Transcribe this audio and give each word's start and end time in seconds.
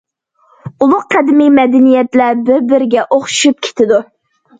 ئۇلۇغ 0.85 1.03
قەدىمىي 1.15 1.51
مەدەنىيەتلەر 1.57 2.39
بىر- 2.47 2.65
بىرىگە 2.71 3.05
ئوخشىشىپ 3.17 3.61
كېتىدۇ. 3.69 4.01